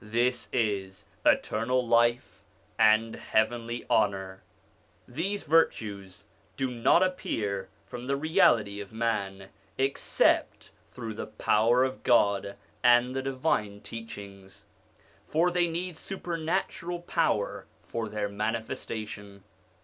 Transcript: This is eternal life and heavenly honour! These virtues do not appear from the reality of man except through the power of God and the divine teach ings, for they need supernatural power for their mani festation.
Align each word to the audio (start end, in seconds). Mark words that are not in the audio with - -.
This 0.03 0.49
is 0.51 1.05
eternal 1.23 1.87
life 1.87 2.41
and 2.79 3.15
heavenly 3.15 3.85
honour! 3.87 4.41
These 5.07 5.43
virtues 5.43 6.23
do 6.57 6.71
not 6.71 7.03
appear 7.03 7.69
from 7.85 8.07
the 8.07 8.15
reality 8.15 8.79
of 8.81 8.91
man 8.91 9.49
except 9.77 10.71
through 10.91 11.13
the 11.13 11.27
power 11.27 11.83
of 11.83 12.01
God 12.01 12.55
and 12.83 13.15
the 13.15 13.21
divine 13.21 13.79
teach 13.81 14.17
ings, 14.17 14.65
for 15.27 15.51
they 15.51 15.67
need 15.67 15.97
supernatural 15.97 17.01
power 17.01 17.67
for 17.83 18.09
their 18.09 18.27
mani 18.27 18.57
festation. 18.61 19.41